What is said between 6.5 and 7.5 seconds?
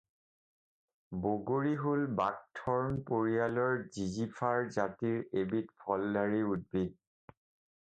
উদ্ভিদ।